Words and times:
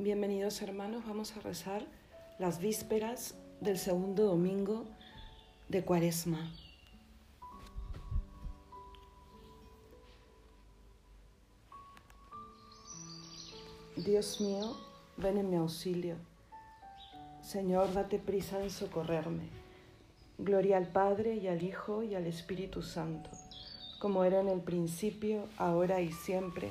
Bienvenidos 0.00 0.62
hermanos, 0.62 1.02
vamos 1.08 1.36
a 1.36 1.40
rezar 1.40 1.84
las 2.38 2.60
vísperas 2.60 3.34
del 3.60 3.78
segundo 3.78 4.26
domingo 4.26 4.84
de 5.68 5.84
Cuaresma. 5.84 6.38
Dios 13.96 14.40
mío, 14.40 14.76
ven 15.16 15.36
en 15.36 15.50
mi 15.50 15.56
auxilio. 15.56 16.14
Señor, 17.42 17.92
date 17.92 18.20
prisa 18.20 18.62
en 18.62 18.70
socorrerme. 18.70 19.48
Gloria 20.38 20.76
al 20.76 20.86
Padre 20.86 21.34
y 21.34 21.48
al 21.48 21.64
Hijo 21.64 22.04
y 22.04 22.14
al 22.14 22.28
Espíritu 22.28 22.82
Santo, 22.82 23.30
como 23.98 24.22
era 24.22 24.38
en 24.38 24.48
el 24.48 24.60
principio, 24.60 25.48
ahora 25.56 26.00
y 26.00 26.12
siempre, 26.12 26.70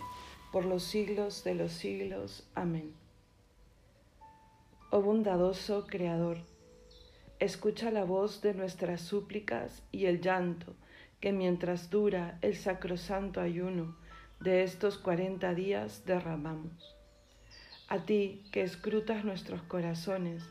por 0.54 0.64
los 0.64 0.84
siglos 0.84 1.44
de 1.44 1.56
los 1.56 1.74
siglos. 1.74 2.46
Amén. 2.56 3.07
Oh 4.90 5.02
bondadoso 5.02 5.86
Creador, 5.86 6.38
escucha 7.40 7.92
la 7.92 8.06
voz 8.06 8.42
de 8.42 8.54
nuestras 8.54 9.02
súplicas 9.02 9.84
y 9.92 10.06
el 10.06 10.22
llanto 10.22 10.78
que 11.20 11.34
mientras 11.34 11.90
dura 11.90 12.40
el 12.42 12.56
sacrosanto 12.56 13.42
ayuno 13.42 13.98
de 14.40 14.64
estos 14.64 14.98
cuarenta 14.98 15.54
días 15.54 16.06
derramamos. 16.06 16.96
A 17.90 18.06
ti 18.06 18.46
que 18.54 18.62
escrutas 18.62 19.26
nuestros 19.26 19.62
corazones 19.64 20.46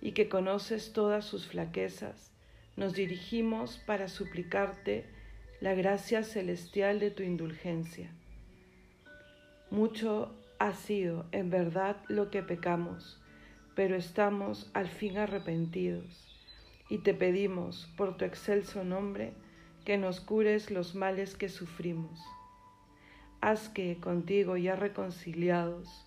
y 0.00 0.12
que 0.12 0.30
conoces 0.30 0.94
todas 0.94 1.26
sus 1.26 1.46
flaquezas, 1.46 2.32
nos 2.76 2.94
dirigimos 2.94 3.76
para 3.76 4.08
suplicarte 4.08 5.04
la 5.60 5.74
gracia 5.74 6.24
celestial 6.24 6.98
de 6.98 7.10
tu 7.10 7.24
indulgencia. 7.24 8.10
Mucho 9.70 10.34
ha 10.58 10.72
sido 10.72 11.26
en 11.30 11.50
verdad 11.50 11.98
lo 12.08 12.30
que 12.30 12.42
pecamos 12.42 13.21
pero 13.74 13.96
estamos 13.96 14.70
al 14.74 14.88
fin 14.88 15.18
arrepentidos 15.18 16.28
y 16.88 16.98
te 16.98 17.14
pedimos 17.14 17.90
por 17.96 18.16
tu 18.16 18.24
excelso 18.24 18.84
nombre 18.84 19.32
que 19.84 19.96
nos 19.96 20.20
cures 20.20 20.70
los 20.70 20.94
males 20.94 21.34
que 21.34 21.48
sufrimos. 21.48 22.20
Haz 23.40 23.68
que 23.68 23.98
contigo 23.98 24.56
ya 24.56 24.76
reconciliados 24.76 26.06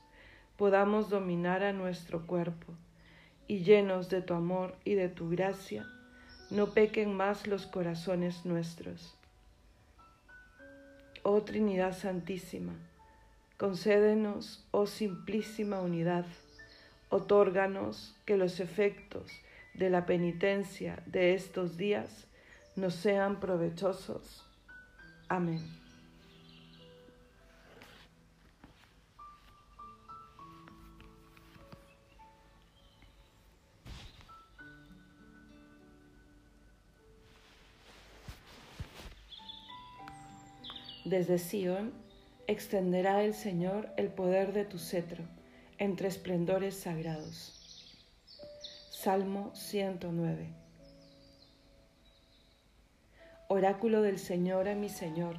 podamos 0.57 1.09
dominar 1.09 1.63
a 1.63 1.73
nuestro 1.73 2.25
cuerpo 2.25 2.73
y 3.47 3.59
llenos 3.59 4.09
de 4.09 4.21
tu 4.21 4.33
amor 4.33 4.75
y 4.85 4.93
de 4.93 5.09
tu 5.09 5.29
gracia, 5.29 5.85
no 6.49 6.73
pequen 6.73 7.15
más 7.15 7.47
los 7.47 7.65
corazones 7.65 8.45
nuestros. 8.45 9.15
Oh 11.23 11.41
Trinidad 11.41 11.97
Santísima, 11.97 12.73
concédenos, 13.57 14.65
oh 14.71 14.87
simplísima 14.87 15.81
unidad, 15.81 16.25
Otórganos 17.15 18.13
que 18.25 18.35
los 18.35 18.59
efectos 18.59 19.31
de 19.73 19.89
la 19.89 20.05
penitencia 20.05 21.01
de 21.05 21.33
estos 21.33 21.77
días 21.77 22.27
nos 22.75 22.93
sean 22.93 23.39
provechosos. 23.39 24.45
Amén. 25.29 25.61
Desde 41.05 41.37
Sion 41.37 41.93
extenderá 42.47 43.23
el 43.23 43.33
Señor 43.33 43.87
el 43.95 44.09
poder 44.09 44.51
de 44.51 44.65
tu 44.65 44.79
cetro 44.79 45.23
entre 45.77 46.07
esplendores 46.07 46.75
sagrados. 46.75 47.51
Salmo 48.91 49.51
109. 49.55 50.47
Oráculo 53.49 54.01
del 54.01 54.17
Señor 54.17 54.69
a 54.69 54.75
mi 54.75 54.89
Señor, 54.89 55.35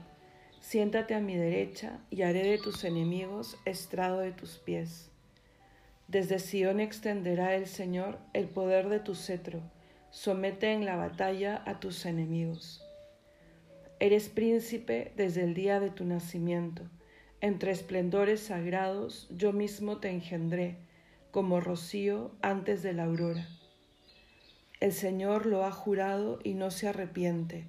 siéntate 0.61 1.15
a 1.15 1.21
mi 1.21 1.37
derecha 1.37 2.01
y 2.11 2.23
haré 2.23 2.43
de 2.43 2.59
tus 2.59 2.85
enemigos 2.85 3.57
estrado 3.65 4.19
de 4.21 4.33
tus 4.33 4.59
pies. 4.59 5.11
Desde 6.07 6.39
Sión 6.39 6.81
extenderá 6.81 7.55
el 7.55 7.67
Señor 7.67 8.19
el 8.35 8.47
poder 8.47 8.89
de 8.89 9.01
tu 9.01 9.15
cetro, 9.15 9.61
somete 10.11 10.73
en 10.73 10.85
la 10.85 10.97
batalla 10.97 11.63
a 11.65 11.81
tus 11.81 12.05
enemigos. 12.05 12.83
Eres 14.01 14.29
príncipe 14.29 15.13
desde 15.17 15.43
el 15.43 15.55
día 15.55 15.81
de 15.81 15.91
tu 15.91 16.05
nacimiento 16.05 16.83
entre 17.41 17.71
esplendores 17.71 18.41
sagrados 18.41 19.29
yo 19.31 19.53
mismo 19.53 19.99
te 19.99 20.11
engendré, 20.11 20.77
como 21.31 21.61
rocío 21.61 22.31
antes 22.41 22.83
de 22.83 22.93
la 22.95 23.05
aurora. 23.05 23.49
El 24.81 24.93
Señor 24.93 25.47
lo 25.47 25.65
ha 25.65 25.73
jurado 25.73 26.39
y 26.45 26.55
no 26.55 26.71
se 26.71 26.89
arrepiente. 26.89 27.65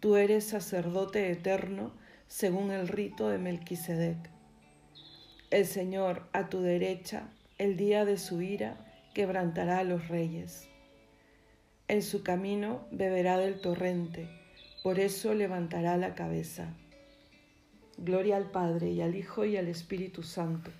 Tú 0.00 0.16
eres 0.16 0.44
sacerdote 0.44 1.30
eterno 1.30 1.92
según 2.26 2.70
el 2.70 2.88
rito 2.88 3.28
de 3.28 3.38
Melquisedec. 3.38 4.18
El 5.50 5.66
Señor 5.66 6.28
a 6.32 6.48
tu 6.48 6.60
derecha, 6.60 7.30
el 7.56 7.76
día 7.76 8.04
de 8.04 8.18
su 8.18 8.42
ira, 8.42 8.76
quebrantará 9.14 9.78
a 9.78 9.84
los 9.84 10.08
reyes. 10.08 10.68
En 11.88 12.02
su 12.02 12.22
camino 12.22 12.86
beberá 12.90 13.38
del 13.38 13.60
torrente, 13.60 14.28
por 14.82 15.00
eso 15.00 15.32
levantará 15.32 15.96
la 15.96 16.14
cabeza. 16.14 16.74
Gloria 18.00 18.36
al 18.36 18.48
Padre 18.52 18.90
y 18.92 19.02
al 19.02 19.16
Hijo 19.16 19.44
y 19.44 19.56
al 19.56 19.66
Espíritu 19.66 20.22
Santo, 20.22 20.70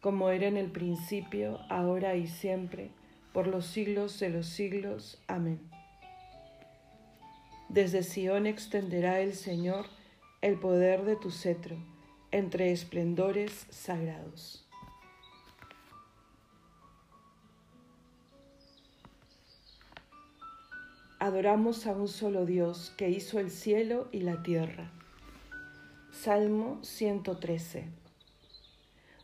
como 0.00 0.30
era 0.30 0.48
en 0.48 0.56
el 0.56 0.72
principio, 0.72 1.60
ahora 1.70 2.16
y 2.16 2.26
siempre, 2.26 2.90
por 3.32 3.46
los 3.46 3.64
siglos 3.64 4.18
de 4.18 4.30
los 4.30 4.46
siglos. 4.46 5.22
Amén. 5.28 5.60
Desde 7.68 8.02
Sión 8.02 8.46
extenderá 8.46 9.20
el 9.20 9.34
Señor 9.34 9.86
el 10.40 10.58
poder 10.58 11.04
de 11.04 11.14
tu 11.14 11.30
cetro 11.30 11.76
entre 12.32 12.72
esplendores 12.72 13.68
sagrados. 13.70 14.66
Adoramos 21.20 21.86
a 21.86 21.92
un 21.92 22.08
solo 22.08 22.46
Dios 22.46 22.92
que 22.96 23.10
hizo 23.10 23.38
el 23.38 23.52
cielo 23.52 24.08
y 24.10 24.20
la 24.20 24.42
tierra 24.42 24.90
Salmo 26.20 26.80
113. 26.82 27.84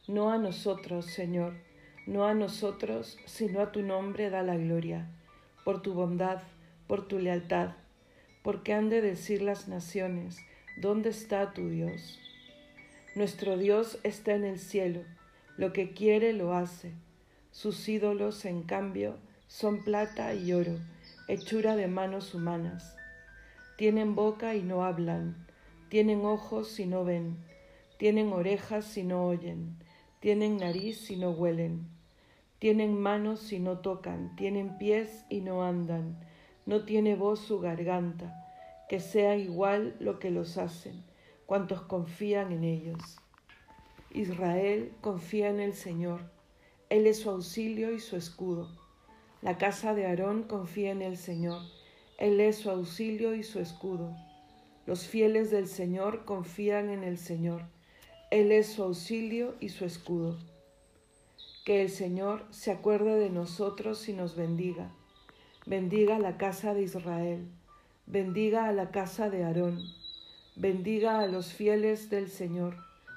No 0.06 0.30
a 0.30 0.38
nosotros, 0.38 1.06
Señor, 1.06 1.54
no 2.06 2.24
a 2.24 2.34
nosotros, 2.34 3.18
sino 3.26 3.60
a 3.62 3.72
tu 3.72 3.82
nombre 3.82 4.30
da 4.30 4.44
la 4.44 4.56
gloria, 4.56 5.08
por 5.64 5.82
tu 5.82 5.92
bondad, 5.92 6.40
por 6.86 7.08
tu 7.08 7.18
lealtad, 7.18 7.70
porque 8.44 8.74
han 8.74 8.90
de 8.90 9.00
decir 9.00 9.42
las 9.42 9.66
naciones, 9.66 10.38
¿dónde 10.76 11.10
está 11.10 11.52
tu 11.52 11.68
Dios? 11.68 12.20
Nuestro 13.16 13.58
Dios 13.58 13.98
está 14.04 14.36
en 14.36 14.44
el 14.44 14.60
cielo, 14.60 15.02
lo 15.56 15.72
que 15.72 15.94
quiere 15.94 16.32
lo 16.32 16.54
hace. 16.54 16.92
Sus 17.50 17.88
ídolos, 17.88 18.44
en 18.44 18.62
cambio, 18.62 19.18
son 19.48 19.82
plata 19.82 20.32
y 20.34 20.52
oro, 20.52 20.78
hechura 21.26 21.74
de 21.74 21.88
manos 21.88 22.36
humanas. 22.36 22.94
Tienen 23.76 24.14
boca 24.14 24.54
y 24.54 24.62
no 24.62 24.84
hablan 24.84 25.43
tienen 25.94 26.24
ojos 26.24 26.80
y 26.80 26.86
no 26.86 27.04
ven, 27.04 27.36
tienen 27.98 28.32
orejas 28.32 28.96
y 28.96 29.04
no 29.04 29.28
oyen, 29.28 29.76
tienen 30.18 30.56
nariz 30.56 31.08
y 31.08 31.16
no 31.16 31.30
huelen, 31.30 31.86
tienen 32.58 33.00
manos 33.00 33.52
y 33.52 33.60
no 33.60 33.78
tocan, 33.78 34.34
tienen 34.34 34.76
pies 34.76 35.24
y 35.30 35.40
no 35.40 35.62
andan, 35.62 36.18
no 36.66 36.84
tiene 36.84 37.14
voz 37.14 37.38
su 37.38 37.60
garganta, 37.60 38.34
que 38.88 38.98
sea 38.98 39.36
igual 39.36 39.94
lo 40.00 40.18
que 40.18 40.32
los 40.32 40.58
hacen, 40.58 41.04
cuantos 41.46 41.82
confían 41.82 42.50
en 42.50 42.64
ellos. 42.64 43.20
Israel 44.10 44.90
confía 45.00 45.48
en 45.48 45.60
el 45.60 45.74
Señor, 45.74 46.22
Él 46.90 47.06
es 47.06 47.20
su 47.20 47.30
auxilio 47.30 47.92
y 47.92 48.00
su 48.00 48.16
escudo. 48.16 48.68
La 49.42 49.58
casa 49.58 49.94
de 49.94 50.06
Aarón 50.06 50.42
confía 50.42 50.90
en 50.90 51.02
el 51.02 51.16
Señor, 51.16 51.62
Él 52.18 52.40
es 52.40 52.56
su 52.56 52.70
auxilio 52.70 53.36
y 53.36 53.44
su 53.44 53.60
escudo. 53.60 54.12
Los 54.86 55.06
fieles 55.06 55.50
del 55.50 55.66
Señor 55.66 56.26
confían 56.26 56.90
en 56.90 57.04
el 57.04 57.16
Señor. 57.16 57.62
Él 58.30 58.52
es 58.52 58.66
su 58.66 58.82
auxilio 58.82 59.54
y 59.58 59.70
su 59.70 59.86
escudo. 59.86 60.38
Que 61.64 61.80
el 61.80 61.88
Señor 61.88 62.44
se 62.50 62.70
acuerde 62.70 63.18
de 63.18 63.30
nosotros 63.30 64.06
y 64.10 64.12
nos 64.12 64.36
bendiga. 64.36 64.92
Bendiga 65.64 66.16
a 66.16 66.18
la 66.18 66.36
casa 66.36 66.74
de 66.74 66.82
Israel. 66.82 67.48
Bendiga 68.04 68.68
a 68.68 68.72
la 68.72 68.90
casa 68.90 69.30
de 69.30 69.44
Aarón. 69.44 69.80
Bendiga 70.54 71.20
a 71.20 71.26
los 71.26 71.54
fieles 71.54 72.10
del 72.10 72.28
Señor, 72.28 72.76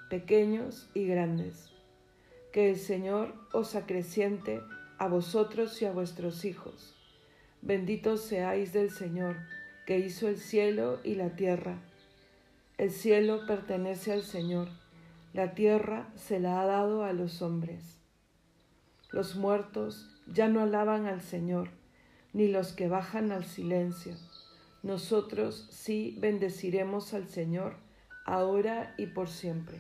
pequeños 0.09 0.89
y 0.93 1.05
grandes. 1.05 1.69
Que 2.53 2.69
el 2.69 2.77
Señor 2.77 3.35
os 3.51 3.75
acreciente 3.75 4.61
a 4.97 5.09
vosotros 5.09 5.81
y 5.81 5.85
a 5.85 5.91
vuestros 5.91 6.45
hijos. 6.45 6.95
Benditos 7.61 8.21
seáis 8.21 8.71
del 8.71 8.89
Señor 8.89 9.35
que 9.87 9.99
hizo 9.99 10.27
el 10.27 10.37
cielo 10.37 10.99
y 11.05 11.15
la 11.15 11.37
tierra. 11.37 11.77
El 12.77 12.91
cielo 12.91 13.47
pertenece 13.47 14.11
al 14.11 14.21
Señor, 14.21 14.67
la 15.31 15.55
tierra 15.55 16.09
se 16.13 16.41
la 16.41 16.59
ha 16.59 16.65
dado 16.65 17.05
a 17.05 17.13
los 17.13 17.41
hombres. 17.41 17.97
Los 19.11 19.37
muertos 19.37 20.13
ya 20.27 20.49
no 20.49 20.61
alaban 20.61 21.05
al 21.05 21.21
Señor, 21.21 21.69
ni 22.33 22.49
los 22.49 22.73
que 22.73 22.89
bajan 22.89 23.31
al 23.31 23.45
silencio. 23.45 24.13
Nosotros 24.83 25.69
sí 25.71 26.17
bendeciremos 26.19 27.13
al 27.13 27.29
Señor, 27.29 27.77
ahora 28.25 28.93
y 28.97 29.05
por 29.05 29.29
siempre. 29.29 29.79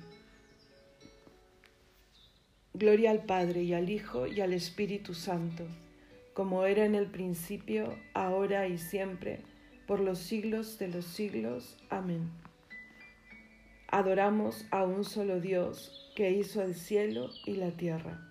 Gloria 2.73 3.11
al 3.11 3.25
Padre 3.25 3.63
y 3.63 3.73
al 3.73 3.89
Hijo 3.89 4.25
y 4.25 4.39
al 4.39 4.53
Espíritu 4.53 5.13
Santo, 5.13 5.65
como 6.33 6.63
era 6.63 6.85
en 6.85 6.95
el 6.95 7.07
principio, 7.07 7.93
ahora 8.13 8.69
y 8.69 8.77
siempre, 8.77 9.41
por 9.87 10.01
los 10.01 10.19
siglos 10.19 10.77
de 10.77 10.89
los 10.89 11.05
siglos. 11.05 11.77
Amén. 11.89 12.29
Adoramos 13.89 14.65
a 14.69 14.83
un 14.83 15.05
solo 15.05 15.39
Dios 15.39 16.11
que 16.15 16.31
hizo 16.31 16.61
el 16.61 16.75
cielo 16.75 17.29
y 17.45 17.53
la 17.53 17.71
tierra. 17.71 18.21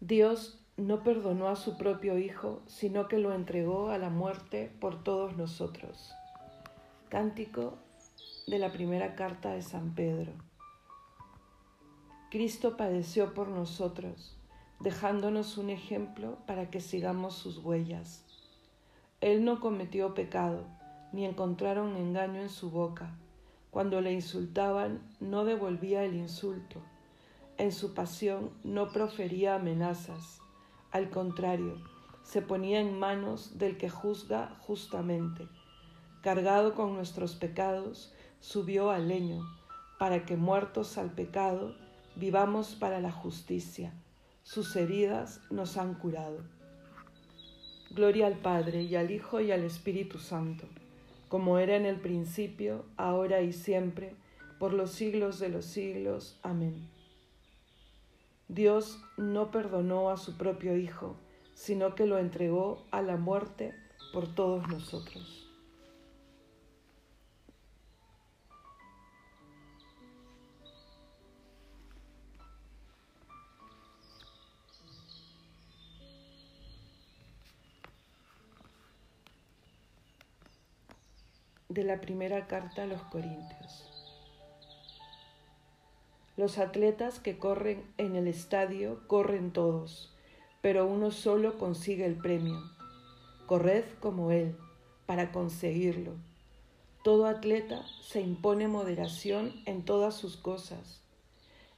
Dios 0.00 0.58
no 0.76 1.02
perdonó 1.02 1.48
a 1.48 1.56
su 1.56 1.76
propio 1.76 2.16
Hijo, 2.18 2.62
sino 2.66 3.08
que 3.08 3.18
lo 3.18 3.34
entregó 3.34 3.90
a 3.90 3.98
la 3.98 4.08
muerte 4.08 4.70
por 4.80 5.02
todos 5.02 5.36
nosotros. 5.36 6.14
Cántico 7.08 7.76
de 8.46 8.58
la 8.58 8.72
primera 8.72 9.16
carta 9.16 9.52
de 9.52 9.62
San 9.62 9.94
Pedro. 9.94 10.32
Cristo 12.36 12.76
padeció 12.76 13.32
por 13.32 13.48
nosotros, 13.48 14.36
dejándonos 14.80 15.56
un 15.56 15.70
ejemplo 15.70 16.36
para 16.46 16.70
que 16.70 16.80
sigamos 16.80 17.34
sus 17.34 17.58
huellas. 17.58 18.24
Él 19.22 19.44
no 19.44 19.60
cometió 19.60 20.12
pecado, 20.12 20.64
ni 21.12 21.24
encontraron 21.24 21.96
engaño 21.96 22.42
en 22.42 22.50
su 22.50 22.70
boca. 22.70 23.16
Cuando 23.70 24.02
le 24.02 24.12
insultaban, 24.12 25.00
no 25.18 25.44
devolvía 25.44 26.04
el 26.04 26.14
insulto 26.14 26.82
en 27.58 27.72
su 27.72 27.94
pasión 27.94 28.50
no 28.64 28.92
profería 28.92 29.54
amenazas, 29.54 30.40
al 30.92 31.08
contrario, 31.08 31.80
se 32.22 32.42
ponía 32.42 32.80
en 32.80 32.98
manos 32.98 33.56
del 33.56 33.78
que 33.78 33.88
juzga 33.88 34.54
justamente. 34.60 35.48
Cargado 36.20 36.74
con 36.74 36.94
nuestros 36.94 37.34
pecados, 37.34 38.12
subió 38.40 38.90
al 38.90 39.08
leño, 39.08 39.42
para 39.98 40.26
que 40.26 40.36
muertos 40.36 40.98
al 40.98 41.12
pecado, 41.12 41.74
vivamos 42.16 42.74
para 42.74 43.00
la 43.00 43.12
justicia. 43.12 43.92
Sus 44.42 44.74
heridas 44.74 45.40
nos 45.50 45.76
han 45.76 45.94
curado. 45.94 46.38
Gloria 47.90 48.26
al 48.26 48.36
Padre 48.36 48.82
y 48.82 48.96
al 48.96 49.10
Hijo 49.10 49.40
y 49.40 49.52
al 49.52 49.62
Espíritu 49.64 50.18
Santo, 50.18 50.66
como 51.28 51.58
era 51.58 51.76
en 51.76 51.86
el 51.86 52.00
principio, 52.00 52.84
ahora 52.96 53.42
y 53.42 53.52
siempre, 53.52 54.14
por 54.58 54.72
los 54.72 54.92
siglos 54.92 55.38
de 55.38 55.50
los 55.50 55.66
siglos. 55.66 56.38
Amén. 56.42 56.88
Dios 58.48 58.98
no 59.16 59.50
perdonó 59.50 60.10
a 60.10 60.16
su 60.16 60.36
propio 60.36 60.76
Hijo, 60.76 61.16
sino 61.54 61.94
que 61.94 62.06
lo 62.06 62.18
entregó 62.18 62.86
a 62.90 63.02
la 63.02 63.16
muerte 63.16 63.74
por 64.12 64.34
todos 64.34 64.68
nosotros. 64.68 65.45
De 81.76 81.84
la 81.84 82.00
primera 82.00 82.46
carta 82.46 82.84
a 82.84 82.86
los 82.86 83.02
Corintios. 83.02 83.84
Los 86.38 86.56
atletas 86.56 87.20
que 87.20 87.36
corren 87.36 87.84
en 87.98 88.16
el 88.16 88.28
estadio 88.28 89.06
corren 89.08 89.52
todos, 89.52 90.10
pero 90.62 90.86
uno 90.86 91.10
solo 91.10 91.58
consigue 91.58 92.06
el 92.06 92.16
premio. 92.16 92.58
Corred 93.44 93.84
como 94.00 94.30
él 94.30 94.56
para 95.04 95.32
conseguirlo. 95.32 96.14
Todo 97.04 97.26
atleta 97.26 97.84
se 98.00 98.22
impone 98.22 98.68
moderación 98.68 99.52
en 99.66 99.84
todas 99.84 100.14
sus 100.14 100.38
cosas. 100.38 101.02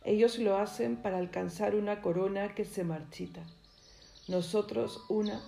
Ellos 0.04 0.38
lo 0.38 0.58
hacen 0.58 0.94
para 1.02 1.18
alcanzar 1.18 1.74
una 1.74 2.02
corona 2.02 2.54
que 2.54 2.64
se 2.64 2.84
marchita, 2.84 3.42
nosotros 4.28 5.04
una 5.08 5.42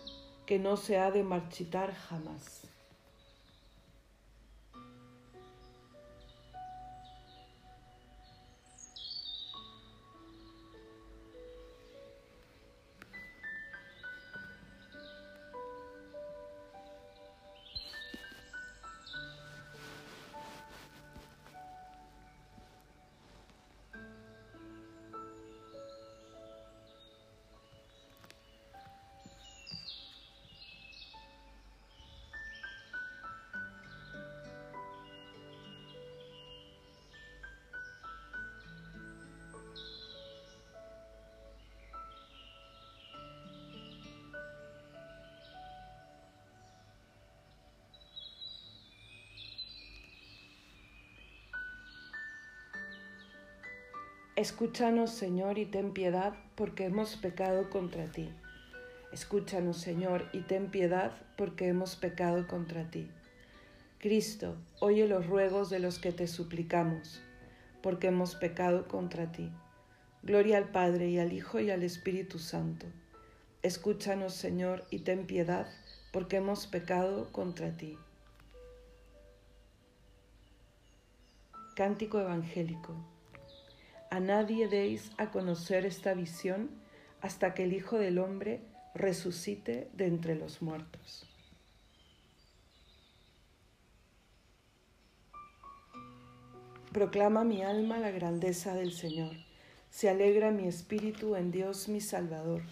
que 0.44 0.58
no 0.58 0.76
se 0.76 0.98
ha 0.98 1.12
de 1.12 1.22
marchitar 1.22 1.94
jamás. 1.94 2.69
Escúchanos, 54.40 55.10
Señor, 55.10 55.58
y 55.58 55.66
ten 55.66 55.92
piedad, 55.92 56.32
porque 56.54 56.86
hemos 56.86 57.14
pecado 57.16 57.68
contra 57.68 58.10
ti. 58.10 58.30
Escúchanos, 59.12 59.76
Señor, 59.76 60.30
y 60.32 60.40
ten 60.40 60.70
piedad, 60.70 61.12
porque 61.36 61.68
hemos 61.68 61.94
pecado 61.94 62.48
contra 62.48 62.90
ti. 62.90 63.10
Cristo, 63.98 64.56
oye 64.80 65.06
los 65.06 65.26
ruegos 65.26 65.68
de 65.68 65.78
los 65.78 65.98
que 65.98 66.10
te 66.12 66.26
suplicamos, 66.26 67.20
porque 67.82 68.06
hemos 68.06 68.34
pecado 68.34 68.88
contra 68.88 69.30
ti. 69.30 69.52
Gloria 70.22 70.56
al 70.56 70.70
Padre 70.70 71.10
y 71.10 71.18
al 71.18 71.34
Hijo 71.34 71.60
y 71.60 71.70
al 71.70 71.82
Espíritu 71.82 72.38
Santo. 72.38 72.86
Escúchanos, 73.60 74.32
Señor, 74.32 74.86
y 74.88 75.00
ten 75.00 75.26
piedad, 75.26 75.66
porque 76.14 76.38
hemos 76.38 76.66
pecado 76.66 77.30
contra 77.30 77.76
ti. 77.76 77.98
Cántico 81.76 82.18
Evangélico. 82.18 83.19
A 84.12 84.18
nadie 84.18 84.66
deis 84.66 85.12
a 85.18 85.30
conocer 85.30 85.86
esta 85.86 86.14
visión 86.14 86.68
hasta 87.20 87.54
que 87.54 87.62
el 87.62 87.72
Hijo 87.72 87.96
del 87.96 88.18
Hombre 88.18 88.60
resucite 88.92 89.88
de 89.92 90.06
entre 90.06 90.34
los 90.34 90.62
muertos. 90.62 91.28
Proclama 96.92 97.44
mi 97.44 97.62
alma 97.62 97.98
la 97.98 98.10
grandeza 98.10 98.74
del 98.74 98.92
Señor. 98.92 99.36
Se 99.90 100.08
alegra 100.08 100.50
mi 100.50 100.66
espíritu 100.66 101.36
en 101.36 101.52
Dios 101.52 101.88
mi 101.88 102.00
Salvador, 102.00 102.62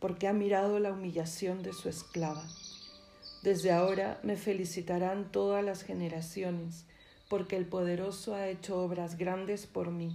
porque 0.00 0.28
ha 0.28 0.34
mirado 0.34 0.80
la 0.80 0.92
humillación 0.92 1.62
de 1.62 1.72
su 1.72 1.88
esclava. 1.88 2.44
Desde 3.42 3.72
ahora 3.72 4.20
me 4.22 4.36
felicitarán 4.36 5.32
todas 5.32 5.64
las 5.64 5.82
generaciones, 5.82 6.84
porque 7.30 7.56
el 7.56 7.64
poderoso 7.64 8.34
ha 8.34 8.48
hecho 8.48 8.82
obras 8.82 9.16
grandes 9.16 9.66
por 9.66 9.90
mí 9.90 10.14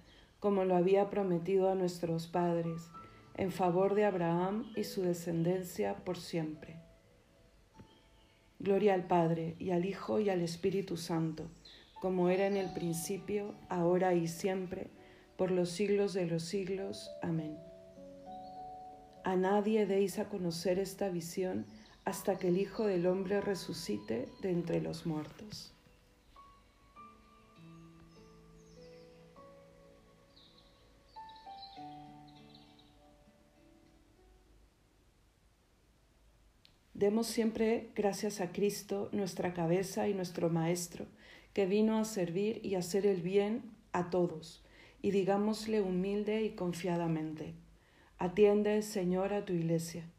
como 0.41 0.65
lo 0.65 0.75
había 0.75 1.09
prometido 1.11 1.69
a 1.69 1.75
nuestros 1.75 2.27
padres, 2.27 2.89
en 3.35 3.51
favor 3.51 3.93
de 3.93 4.05
Abraham 4.05 4.73
y 4.75 4.83
su 4.83 5.03
descendencia 5.03 6.03
por 6.03 6.17
siempre. 6.17 6.81
Gloria 8.59 8.95
al 8.95 9.05
Padre 9.07 9.55
y 9.59 9.69
al 9.69 9.85
Hijo 9.85 10.19
y 10.19 10.29
al 10.29 10.41
Espíritu 10.41 10.97
Santo, 10.97 11.49
como 12.01 12.29
era 12.29 12.47
en 12.47 12.57
el 12.57 12.73
principio, 12.73 13.53
ahora 13.69 14.15
y 14.15 14.27
siempre, 14.27 14.89
por 15.37 15.51
los 15.51 15.69
siglos 15.69 16.13
de 16.13 16.25
los 16.25 16.43
siglos. 16.43 17.11
Amén. 17.21 17.57
A 19.23 19.35
nadie 19.35 19.85
deis 19.85 20.17
a 20.17 20.27
conocer 20.27 20.79
esta 20.79 21.09
visión 21.09 21.67
hasta 22.03 22.39
que 22.39 22.47
el 22.47 22.57
Hijo 22.57 22.85
del 22.85 23.05
Hombre 23.05 23.41
resucite 23.41 24.27
de 24.41 24.49
entre 24.49 24.81
los 24.81 25.05
muertos. 25.05 25.75
Demos 37.01 37.25
siempre 37.25 37.89
gracias 37.95 38.41
a 38.41 38.51
Cristo, 38.51 39.09
nuestra 39.11 39.55
cabeza 39.55 40.07
y 40.07 40.13
nuestro 40.13 40.51
Maestro, 40.51 41.07
que 41.51 41.65
vino 41.65 41.97
a 41.97 42.05
servir 42.05 42.63
y 42.63 42.75
hacer 42.75 43.07
el 43.07 43.23
bien 43.23 43.63
a 43.91 44.11
todos, 44.11 44.63
y 45.01 45.09
digámosle 45.09 45.81
humilde 45.81 46.43
y 46.43 46.51
confiadamente, 46.51 47.55
atiende, 48.19 48.83
Señor, 48.83 49.33
a 49.33 49.45
tu 49.45 49.53
iglesia. 49.53 50.11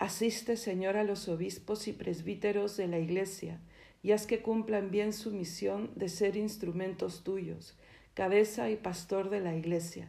Asiste, 0.00 0.56
Señor, 0.56 0.96
a 0.96 1.04
los 1.04 1.28
obispos 1.28 1.86
y 1.86 1.92
presbíteros 1.92 2.76
de 2.76 2.88
la 2.88 2.98
iglesia, 2.98 3.60
y 4.02 4.10
haz 4.10 4.26
que 4.26 4.42
cumplan 4.42 4.90
bien 4.90 5.12
su 5.12 5.30
misión 5.30 5.92
de 5.94 6.08
ser 6.08 6.36
instrumentos 6.36 7.22
tuyos, 7.22 7.78
cabeza 8.14 8.70
y 8.70 8.76
pastor 8.76 9.30
de 9.30 9.38
la 9.38 9.54
iglesia, 9.54 10.08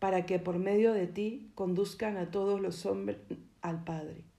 para 0.00 0.26
que 0.26 0.40
por 0.40 0.58
medio 0.58 0.94
de 0.94 1.06
ti 1.06 1.52
conduzcan 1.54 2.16
a 2.16 2.32
todos 2.32 2.60
los 2.60 2.86
hombres 2.86 3.18
al 3.60 3.84
Padre. 3.84 4.31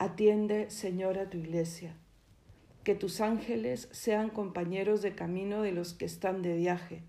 Atiende, 0.00 0.70
Señor, 0.70 1.18
a 1.18 1.28
tu 1.28 1.38
iglesia. 1.38 1.96
Que 2.84 2.94
tus 2.94 3.20
ángeles 3.20 3.88
sean 3.90 4.30
compañeros 4.30 5.02
de 5.02 5.16
camino 5.16 5.62
de 5.62 5.72
los 5.72 5.92
que 5.92 6.04
están 6.04 6.40
de 6.40 6.56
viaje, 6.56 7.02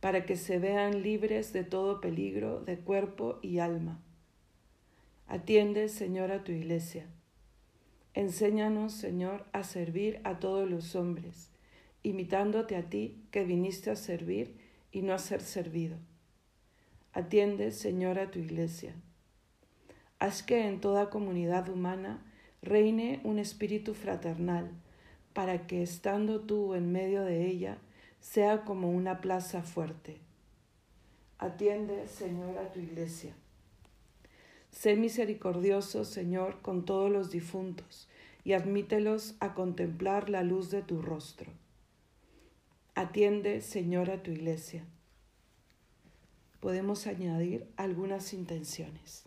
para 0.00 0.26
que 0.26 0.34
se 0.34 0.58
vean 0.58 1.02
libres 1.02 1.52
de 1.52 1.62
todo 1.62 2.00
peligro 2.00 2.60
de 2.60 2.78
cuerpo 2.78 3.38
y 3.42 3.60
alma. 3.60 4.02
Atiende, 5.28 5.88
Señor, 5.88 6.32
a 6.32 6.42
tu 6.42 6.50
iglesia. 6.50 7.06
Enséñanos, 8.12 8.92
Señor, 8.92 9.46
a 9.52 9.62
servir 9.62 10.20
a 10.24 10.40
todos 10.40 10.68
los 10.68 10.96
hombres, 10.96 11.52
imitándote 12.02 12.74
a 12.74 12.90
ti 12.90 13.22
que 13.30 13.44
viniste 13.44 13.92
a 13.92 13.96
servir 13.96 14.56
y 14.90 15.02
no 15.02 15.14
a 15.14 15.18
ser 15.20 15.42
servido. 15.42 15.96
Atiende, 17.12 17.70
Señor, 17.70 18.18
a 18.18 18.32
tu 18.32 18.40
iglesia. 18.40 18.96
Haz 20.18 20.42
que 20.42 20.66
en 20.66 20.80
toda 20.80 21.08
comunidad 21.08 21.68
humana 21.68 22.26
reine 22.62 23.20
un 23.24 23.38
espíritu 23.38 23.94
fraternal, 23.94 24.70
para 25.32 25.66
que 25.66 25.82
estando 25.82 26.40
tú 26.40 26.74
en 26.74 26.92
medio 26.92 27.22
de 27.22 27.46
ella, 27.46 27.78
sea 28.20 28.64
como 28.64 28.90
una 28.90 29.20
plaza 29.20 29.62
fuerte. 29.62 30.18
Atiende, 31.38 32.06
Señor, 32.06 32.56
a 32.58 32.70
tu 32.70 32.78
iglesia. 32.78 33.34
Sé 34.70 34.94
misericordioso, 34.94 36.04
Señor, 36.04 36.62
con 36.62 36.84
todos 36.84 37.10
los 37.10 37.30
difuntos, 37.30 38.08
y 38.44 38.52
admítelos 38.52 39.34
a 39.40 39.54
contemplar 39.54 40.30
la 40.30 40.42
luz 40.42 40.70
de 40.70 40.82
tu 40.82 41.02
rostro. 41.02 41.50
Atiende, 42.94 43.60
Señor, 43.60 44.10
a 44.10 44.22
tu 44.22 44.30
iglesia. 44.30 44.84
Podemos 46.60 47.06
añadir 47.06 47.66
algunas 47.76 48.32
intenciones. 48.32 49.24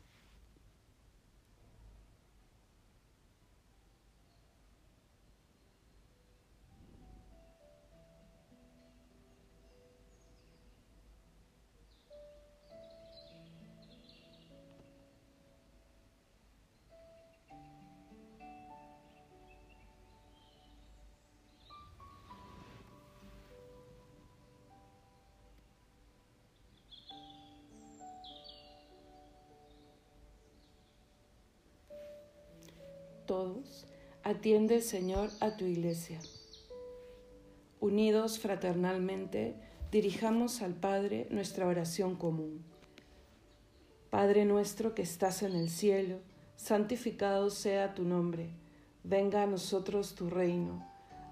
Atiende, 34.26 34.82
Señor, 34.82 35.30
a 35.40 35.56
tu 35.56 35.66
iglesia. 35.66 36.20
Unidos 37.80 38.40
fraternalmente, 38.40 39.54
dirijamos 39.92 40.64
al 40.64 40.74
Padre 40.74 41.28
nuestra 41.30 41.68
oración 41.68 42.16
común. 42.16 42.66
Padre 44.10 44.46
nuestro 44.46 44.96
que 44.96 45.04
estás 45.04 45.44
en 45.44 45.56
el 45.56 45.70
cielo, 45.70 46.18
santificado 46.56 47.52
sea 47.52 47.94
tu 47.94 48.04
nombre, 48.04 48.50
venga 49.04 49.44
a 49.44 49.48
nosotros 49.48 50.16
tu 50.16 50.28
reino, 50.28 50.84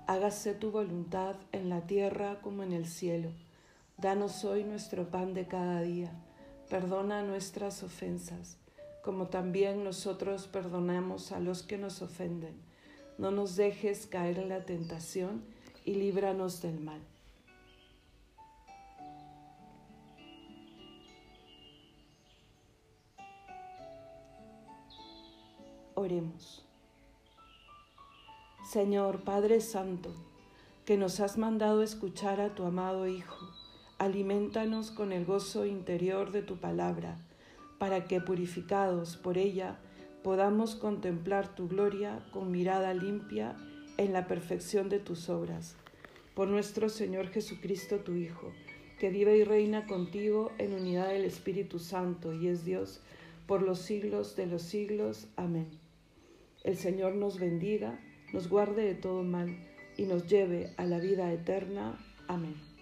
hágase 0.06 0.54
tu 0.54 0.70
voluntad 0.70 1.36
en 1.52 1.70
la 1.70 1.88
tierra 1.88 2.42
como 2.42 2.62
en 2.62 2.74
el 2.74 2.86
cielo. 2.86 3.32
Danos 3.98 4.46
hoy 4.46 4.66
nuestro 4.66 5.10
pan 5.10 5.34
de 5.34 5.48
cada 5.48 5.82
día, 5.82 6.12
perdona 6.70 7.24
nuestras 7.24 7.82
ofensas 7.82 8.60
como 9.04 9.28
también 9.28 9.84
nosotros 9.84 10.48
perdonamos 10.48 11.34
a 11.34 11.42
los 11.42 11.62
que 11.62 11.78
nos 11.78 12.02
ofenden. 12.02 12.73
No 13.18 13.32
nos 13.32 13.56
dejes 13.56 14.08
caer 14.08 14.40
en 14.40 14.50
la 14.50 14.66
tentación 14.66 15.44
y 15.86 15.96
líbranos 15.96 16.62
del 16.62 16.80
mal. 16.80 17.02
Oremos. 25.96 26.66
Señor 28.64 29.24
Padre 29.24 29.62
Santo, 29.62 30.10
que 30.86 30.98
nos 30.98 31.20
has 31.20 31.38
mandado 31.38 31.84
escuchar 31.84 32.42
a 32.42 32.56
tu 32.56 32.64
amado 32.66 33.08
Hijo, 33.08 33.48
alimentanos 34.00 34.90
con 34.90 35.12
el 35.12 35.26
gozo 35.26 35.66
interior 35.66 36.32
de 36.32 36.42
tu 36.42 36.58
palabra 36.58 37.18
para 37.78 38.06
que, 38.06 38.20
purificados 38.20 39.18
por 39.18 39.38
ella, 39.38 39.78
podamos 40.24 40.76
contemplar 40.76 41.54
tu 41.54 41.68
gloria 41.68 42.26
con 42.32 42.50
mirada 42.50 42.94
limpia 42.94 43.56
en 43.98 44.14
la 44.14 44.28
perfección 44.28 44.90
de 44.90 45.00
tus 45.00 45.30
obras. 45.30 45.76
Por 46.34 46.48
nuestro 46.48 46.90
Señor 46.90 47.28
Jesucristo, 47.28 48.00
tu 48.00 48.14
Hijo, 48.14 48.52
que 49.00 49.10
vive 49.10 49.38
y 49.38 49.44
reina 49.44 49.86
contigo 49.86 50.52
en 50.58 50.74
unidad 50.74 51.10
del 51.10 51.26
Espíritu 51.26 51.78
Santo 51.78 52.34
y 52.34 52.48
es 52.48 52.66
Dios 52.66 53.02
por 53.46 53.62
los 53.62 53.80
siglos 53.80 54.36
de 54.36 54.48
los 54.48 54.62
siglos. 54.62 55.28
Amén. 55.36 55.68
El 56.64 56.78
Señor 56.78 57.16
nos 57.16 57.40
bendiga, 57.40 58.00
nos 58.32 58.48
guarde 58.48 58.84
de 58.84 58.96
todo 58.96 59.24
mal 59.24 59.56
y 59.98 60.04
nos 60.04 60.28
lleve 60.28 60.72
a 60.78 60.86
la 60.86 61.00
vida 61.00 61.32
eterna. 61.32 62.00
Amén. 62.28 62.73